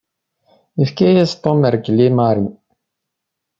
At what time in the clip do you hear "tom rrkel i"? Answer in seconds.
1.43-2.09